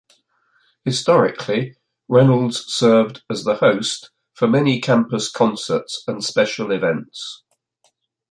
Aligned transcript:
Historically, 0.83 1.75
Reynolds 2.07 2.65
served 2.65 3.21
as 3.29 3.43
the 3.43 3.57
host 3.57 4.09
for 4.33 4.47
many 4.47 4.81
campus 4.81 5.29
concerts 5.29 6.03
and 6.07 6.25
special 6.25 6.71
events. 6.71 7.43